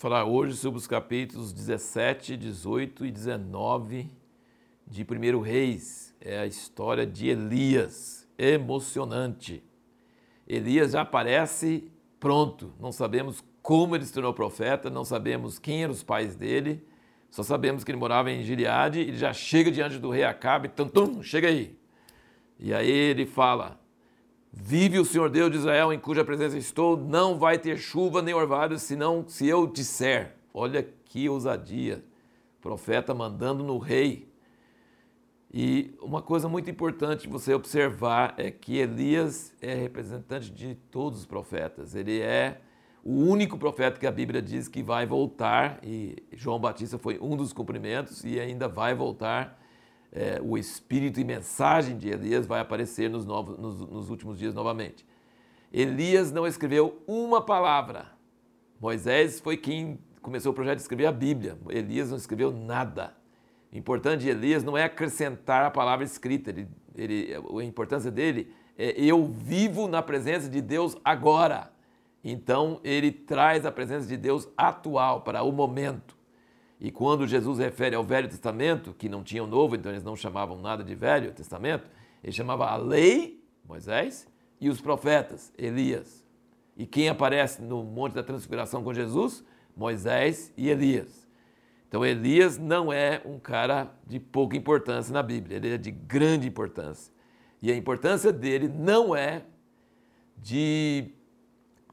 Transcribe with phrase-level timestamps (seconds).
[0.00, 4.10] falar hoje sobre os capítulos 17, 18 e 19
[4.86, 6.16] de 1 Reis.
[6.18, 9.62] É a história de Elias, emocionante.
[10.48, 15.92] Elias já aparece pronto, não sabemos como ele se tornou profeta, não sabemos quem eram
[15.92, 16.82] os pais dele,
[17.30, 20.88] só sabemos que ele morava em Gileade, ele já chega diante do rei Acabe, tum,
[20.88, 21.78] tum, chega aí.
[22.58, 23.78] E aí ele fala,
[24.52, 28.34] Vive o Senhor Deus de Israel, em cuja presença estou, não vai ter chuva nem
[28.34, 30.34] orvalho, senão se eu disser.
[30.52, 32.04] Olha que ousadia.
[32.60, 34.28] Profeta mandando no rei.
[35.52, 41.26] E uma coisa muito importante você observar é que Elias é representante de todos os
[41.26, 41.94] profetas.
[41.94, 42.60] Ele é
[43.04, 47.36] o único profeta que a Bíblia diz que vai voltar, e João Batista foi um
[47.36, 49.59] dos cumprimentos e ainda vai voltar
[50.12, 54.54] é, o espírito e mensagem de Elias vai aparecer nos, novos, nos, nos últimos dias
[54.54, 55.06] novamente.
[55.72, 58.06] Elias não escreveu uma palavra.
[58.80, 61.56] Moisés foi quem começou o projeto de escrever a Bíblia.
[61.68, 63.14] Elias não escreveu nada.
[63.72, 66.50] O importante de Elias não é acrescentar a palavra escrita.
[66.50, 71.70] Ele, ele, a importância dele é eu vivo na presença de Deus agora.
[72.24, 76.16] Então ele traz a presença de Deus atual para o momento.
[76.80, 80.16] E quando Jesus refere ao Velho Testamento, que não tinha o Novo, então eles não
[80.16, 81.86] chamavam nada de Velho Testamento,
[82.24, 84.26] ele chamava a lei, Moisés,
[84.58, 86.24] e os profetas, Elias.
[86.76, 89.44] E quem aparece no Monte da Transfiguração com Jesus?
[89.76, 91.28] Moisés e Elias.
[91.86, 96.48] Então Elias não é um cara de pouca importância na Bíblia, ele é de grande
[96.48, 97.12] importância.
[97.60, 99.42] E a importância dele não é
[100.36, 101.12] de.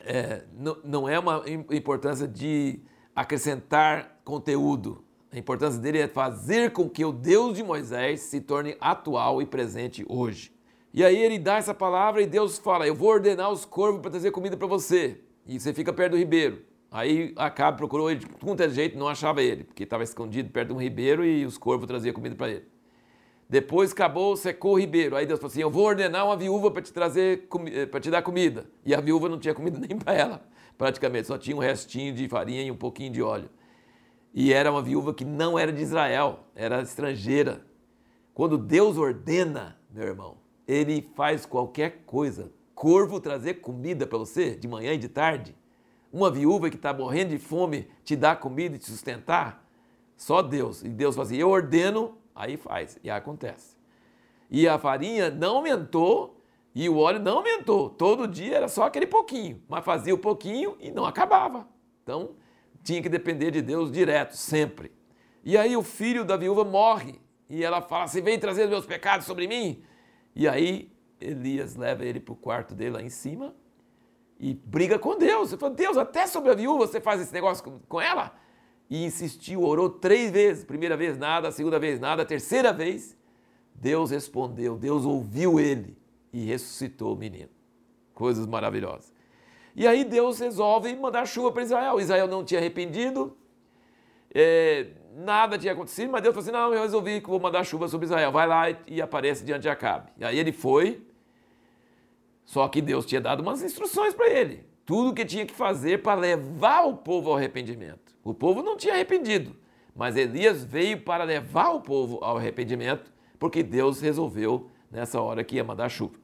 [0.00, 2.80] É, não, não é uma importância de
[3.14, 5.04] acrescentar conteúdo.
[5.30, 9.46] A importância dele é fazer com que o Deus de Moisés se torne atual e
[9.46, 10.52] presente hoje.
[10.92, 14.12] E aí ele dá essa palavra e Deus fala: Eu vou ordenar os corvos para
[14.12, 15.20] trazer comida para você.
[15.46, 16.62] E você fica perto do ribeiro.
[16.90, 20.74] Aí Acabe procurou ele de qualquer jeito, não achava ele, porque estava escondido perto de
[20.74, 22.73] um ribeiro e os corvos traziam comida para ele.
[23.54, 25.14] Depois acabou, secou o ribeiro.
[25.14, 28.10] Aí Deus falou assim: Eu vou ordenar uma viúva para te trazer eh, para te
[28.10, 28.66] dar comida.
[28.84, 30.44] E a viúva não tinha comida nem para ela,
[30.76, 33.48] praticamente, só tinha um restinho de farinha e um pouquinho de óleo.
[34.34, 37.64] E era uma viúva que não era de Israel, era estrangeira.
[38.34, 42.50] Quando Deus ordena, meu irmão, ele faz qualquer coisa.
[42.74, 45.54] Corvo trazer comida para você de manhã e de tarde.
[46.12, 49.64] Uma viúva que está morrendo de fome te dá comida e te sustentar.
[50.16, 50.82] Só Deus.
[50.82, 52.98] E Deus fala assim: eu ordeno, aí faz.
[53.02, 53.76] E acontece.
[54.50, 56.40] E a farinha não aumentou
[56.74, 57.88] e o óleo não aumentou.
[57.88, 59.62] Todo dia era só aquele pouquinho.
[59.68, 61.68] Mas fazia o pouquinho e não acabava.
[62.02, 62.34] Então,
[62.82, 64.92] tinha que depender de Deus direto, sempre.
[65.44, 69.26] E aí o filho da viúva morre e ela fala assim: vem trazer meus pecados
[69.26, 69.82] sobre mim.
[70.34, 73.54] E aí Elias leva ele para o quarto dele lá em cima
[74.38, 75.52] e briga com Deus.
[75.52, 78.34] Ele fala: Deus, até sobre a viúva você faz esse negócio com ela?
[78.94, 80.62] E insistiu, orou três vezes.
[80.62, 83.16] Primeira vez nada, segunda vez nada, terceira vez
[83.74, 85.98] Deus respondeu, Deus ouviu ele
[86.32, 87.48] e ressuscitou o menino.
[88.14, 89.12] Coisas maravilhosas.
[89.74, 91.98] E aí Deus resolve mandar chuva para Israel.
[91.98, 93.36] Israel não tinha arrependido,
[94.32, 97.88] é, nada tinha acontecido, mas Deus falou assim: não, eu resolvi que vou mandar chuva
[97.88, 98.30] sobre Israel.
[98.30, 100.12] Vai lá e, e aparece diante de Acabe.
[100.16, 101.04] E aí ele foi,
[102.44, 104.64] só que Deus tinha dado umas instruções para ele.
[104.84, 108.14] Tudo o que tinha que fazer para levar o povo ao arrependimento.
[108.22, 109.56] O povo não tinha arrependido,
[109.94, 115.56] mas Elias veio para levar o povo ao arrependimento, porque Deus resolveu nessa hora que
[115.56, 116.18] ia mandar chuva.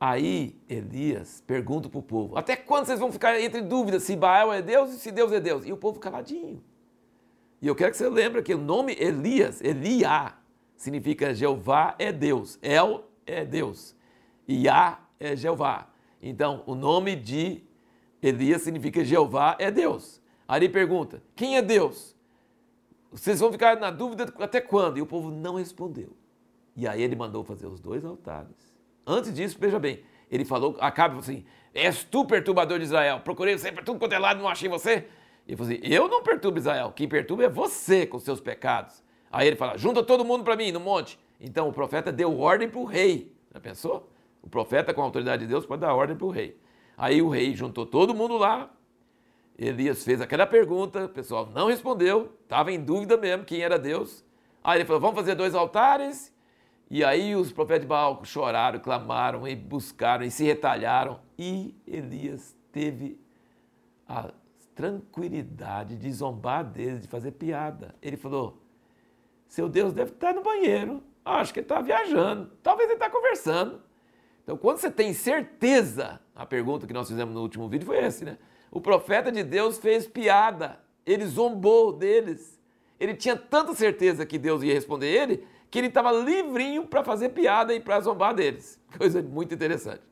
[0.00, 4.52] Aí Elias pergunta para o povo: até quando vocês vão ficar entre dúvidas se Baal
[4.52, 5.64] é Deus e se Deus é Deus?
[5.64, 6.62] E o povo caladinho.
[7.60, 10.36] E eu quero que você lembre que o nome Elias, Eliá,
[10.74, 12.58] significa Jeová é Deus.
[12.60, 13.94] El é Deus.
[14.48, 15.91] Iá é Jeová.
[16.22, 17.62] Então, o nome de
[18.22, 20.22] Elias significa Jeová é Deus.
[20.48, 22.16] Ele pergunta: quem é Deus?
[23.10, 24.98] Vocês vão ficar na dúvida até quando?
[24.98, 26.16] E o povo não respondeu.
[26.74, 28.72] E aí ele mandou fazer os dois altares
[29.06, 33.72] Antes disso, veja bem, ele falou, acaba assim, és tu perturbador de Israel, procurei você
[33.72, 35.06] para tudo quanto é lado, não achei você.
[35.46, 39.02] Ele falou assim, eu não perturbo Israel, quem perturba é você com seus pecados.
[39.30, 41.18] Aí ele fala, junta todo mundo para mim no monte.
[41.40, 43.34] Então o profeta deu ordem para o rei.
[43.52, 44.08] Já pensou?
[44.42, 46.58] O profeta com a autoridade de Deus pode dar ordem para o rei.
[46.96, 48.70] Aí o rei juntou todo mundo lá.
[49.56, 54.24] Elias fez aquela pergunta, o pessoal não respondeu, estava em dúvida mesmo quem era Deus.
[54.64, 56.32] Aí ele falou: vamos fazer dois altares
[56.94, 61.20] e aí os profetas de Baal choraram, clamaram e buscaram e se retalharam.
[61.38, 63.18] E Elias teve
[64.06, 64.30] a
[64.74, 67.94] tranquilidade de zombar deles, de fazer piada.
[68.02, 68.62] Ele falou:
[69.48, 71.02] Seu Deus deve estar no banheiro.
[71.24, 72.52] Acho que ele está viajando.
[72.62, 73.80] Talvez ele está conversando.
[74.42, 78.24] Então, quando você tem certeza, a pergunta que nós fizemos no último vídeo foi esse,
[78.24, 78.38] né?
[78.70, 82.60] O profeta de Deus fez piada, ele zombou deles.
[82.98, 87.30] Ele tinha tanta certeza que Deus ia responder ele, que ele estava livrinho para fazer
[87.30, 88.80] piada e para zombar deles.
[88.96, 90.02] Coisa muito interessante.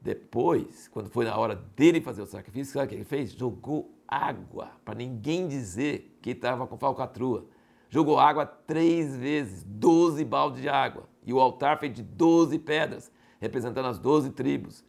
[0.00, 3.32] Depois, quando foi na hora dele fazer o sacrifício, sabe o que ele fez?
[3.32, 7.46] Jogou água, para ninguém dizer que estava com falcatrua.
[7.88, 11.08] Jogou água três vezes, doze baldes de água.
[11.24, 13.10] E o altar feito de doze pedras,
[13.40, 14.84] representando as doze tribos.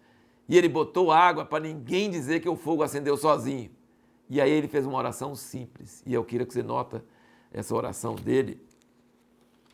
[0.47, 3.71] E ele botou água para ninguém dizer que o fogo acendeu sozinho.
[4.29, 6.03] E aí ele fez uma oração simples.
[6.05, 7.03] E eu queria que você nota
[7.51, 8.59] essa oração dele,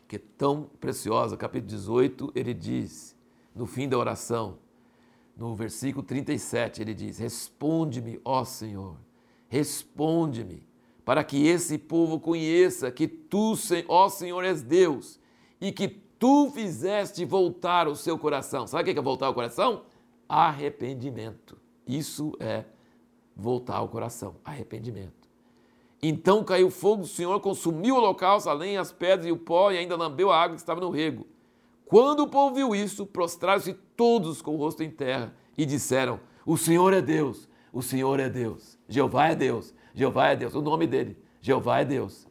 [0.06, 1.36] que é tão preciosa.
[1.36, 3.16] Capítulo 18, ele diz,
[3.54, 4.58] no fim da oração,
[5.36, 8.96] no versículo 37, ele diz: Responde-me, ó Senhor,
[9.48, 10.66] responde-me,
[11.04, 13.54] para que esse povo conheça que tu,
[13.88, 15.18] ó Senhor, és Deus
[15.60, 15.88] e que
[16.22, 18.64] tu fizeste voltar o seu coração.
[18.68, 19.82] Sabe o que é voltar o coração?
[20.32, 21.58] arrependimento.
[21.86, 22.64] Isso é
[23.36, 25.28] voltar ao coração, arrependimento.
[26.02, 29.78] Então caiu fogo do Senhor, consumiu o holocausto, além as pedras e o pó, e
[29.78, 31.26] ainda lambeu a água que estava no rego.
[31.84, 36.56] Quando o povo viu isso, prostraram-se todos com o rosto em terra e disseram: O
[36.56, 40.86] Senhor é Deus, o Senhor é Deus, Jeová é Deus, Jeová é Deus, o nome
[40.86, 42.26] dele, Jeová é Deus.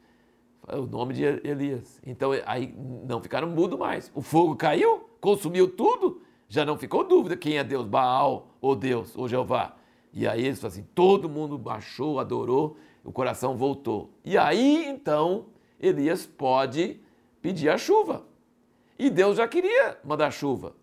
[0.71, 2.01] O nome de Elias.
[2.05, 2.73] Então aí
[3.07, 4.11] não ficaram mudo mais.
[4.15, 9.15] O fogo caiu, consumiu tudo, já não ficou dúvida quem é Deus, Baal ou Deus
[9.15, 9.75] ou Jeová.
[10.13, 14.11] E aí eles falam assim, todo mundo baixou, adorou, o coração voltou.
[14.23, 15.45] E aí então
[15.79, 16.99] Elias pode
[17.41, 18.25] pedir a chuva.
[18.97, 20.75] E Deus já queria mandar chuva.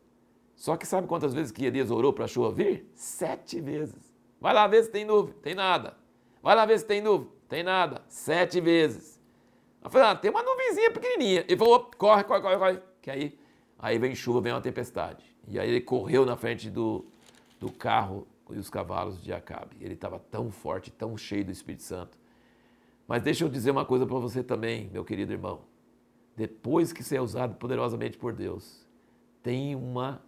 [0.54, 2.90] Só que sabe quantas vezes que Elias orou para a chuva vir?
[2.94, 4.12] Sete vezes.
[4.40, 5.96] Vai lá ver se tem nuvem, tem nada.
[6.42, 8.02] Vai lá ver se tem nuvem, tem nada.
[8.08, 9.17] Sete vezes.
[9.82, 11.44] Eu falei, ah, tem uma nuvenzinha pequenininha.
[11.46, 12.82] Ele falou, corre, corre, corre, corre.
[13.00, 13.38] Que aí,
[13.78, 15.24] aí vem chuva, vem uma tempestade.
[15.46, 17.04] E aí ele correu na frente do,
[17.58, 19.76] do carro e os cavalos de Acabe.
[19.80, 22.18] Ele estava tão forte, tão cheio do Espírito Santo.
[23.06, 25.60] Mas deixa eu dizer uma coisa para você também, meu querido irmão.
[26.36, 28.86] Depois que você é usado poderosamente por Deus,
[29.42, 30.22] tem uma,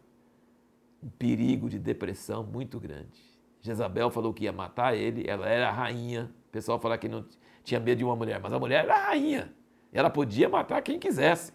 [1.03, 3.21] um perigo de depressão muito grande.
[3.61, 6.33] Jezabel falou que ia matar ele, ela era a rainha.
[6.49, 7.25] O pessoal fala que não
[7.65, 9.53] tinha medo de uma mulher, mas a mulher era a rainha.
[9.93, 11.53] Ela podia matar quem quisesse.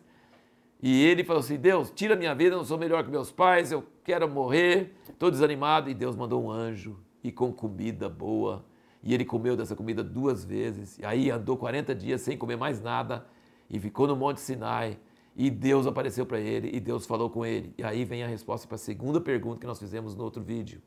[0.81, 3.71] E ele falou assim: Deus, tira minha vida, eu não sou melhor que meus pais,
[3.71, 5.89] eu quero morrer, estou desanimado.
[5.89, 8.65] E Deus mandou um anjo e com comida boa.
[9.01, 10.97] E ele comeu dessa comida duas vezes.
[10.97, 13.25] E aí andou 40 dias sem comer mais nada
[13.69, 14.99] e ficou no Monte Sinai.
[15.35, 17.73] E Deus apareceu para ele e Deus falou com ele.
[17.77, 20.81] E aí vem a resposta para a segunda pergunta que nós fizemos no outro vídeo.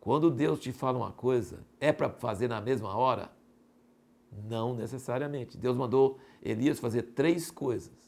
[0.00, 3.30] Quando Deus te fala uma coisa, é para fazer na mesma hora?
[4.44, 5.56] Não necessariamente.
[5.56, 8.06] Deus mandou Elias fazer três coisas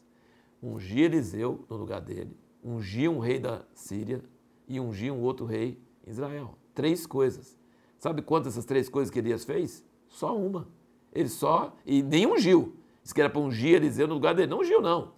[0.63, 4.23] ungir Eliseu no lugar dele, ungir um rei da Síria
[4.67, 6.55] e ungir um outro rei Israel.
[6.75, 7.59] Três coisas.
[7.99, 9.85] Sabe quantas essas três coisas que Elias fez?
[10.09, 10.69] Só uma.
[11.13, 12.77] Ele só, e nem ungiu.
[13.03, 14.49] Diz que era para ungir Eliseu no lugar dele.
[14.49, 15.13] Não ungiu, não.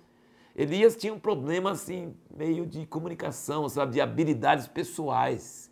[0.55, 5.71] Elias tinha um problema assim, meio de comunicação, sabe, de habilidades pessoais.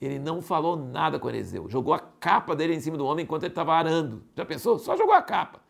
[0.00, 1.68] Ele não falou nada com Eliseu.
[1.68, 4.22] Jogou a capa dele em cima do homem enquanto ele estava arando.
[4.36, 4.78] Já pensou?
[4.78, 5.60] Só jogou a capa.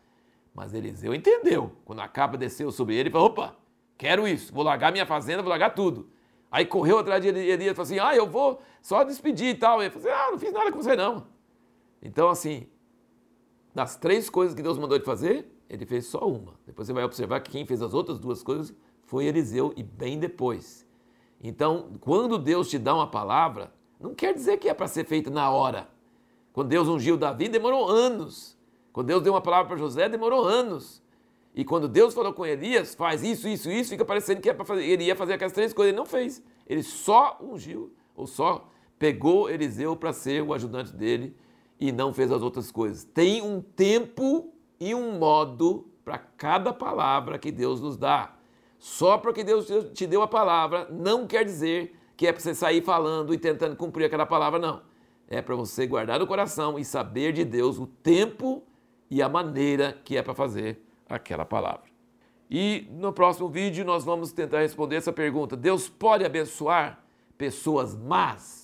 [0.53, 1.73] Mas Eliseu entendeu.
[1.85, 3.55] Quando a capa desceu sobre ele, ele falou: opa,
[3.97, 6.09] quero isso, vou largar minha fazenda, vou largar tudo.
[6.51, 9.81] Aí correu atrás de Elias e falou assim: ah, eu vou só despedir e tal.
[9.81, 11.27] Ele falou assim: ah, não fiz nada com você não.
[12.01, 12.67] Então, assim,
[13.73, 16.53] das três coisas que Deus mandou ele fazer, ele fez só uma.
[16.65, 20.19] Depois você vai observar que quem fez as outras duas coisas foi Eliseu e bem
[20.19, 20.87] depois.
[21.41, 25.29] Então, quando Deus te dá uma palavra, não quer dizer que é para ser feita
[25.29, 25.87] na hora.
[26.59, 28.57] Quando Deus ungiu Davi, demorou anos.
[28.91, 31.01] Quando Deus deu uma palavra para José, demorou anos.
[31.55, 34.83] E quando Deus falou com Elias, faz isso, isso, isso, fica parecendo que é fazer,
[34.83, 35.91] ele ia fazer aquelas três coisas.
[35.91, 36.43] Ele não fez.
[36.67, 38.67] Ele só ungiu, ou só
[38.99, 41.33] pegou Eliseu para ser o ajudante dele
[41.79, 43.05] e não fez as outras coisas.
[43.05, 44.51] Tem um tempo
[44.81, 48.35] e um modo para cada palavra que Deus nos dá.
[48.77, 52.81] Só porque Deus te deu a palavra não quer dizer que é para você sair
[52.81, 54.88] falando e tentando cumprir aquela palavra, não.
[55.31, 58.63] É para você guardar no coração e saber de Deus o tempo
[59.11, 61.87] e a maneira que é para fazer aquela palavra.
[62.49, 67.03] E no próximo vídeo nós vamos tentar responder essa pergunta: Deus pode abençoar
[67.37, 68.58] pessoas más?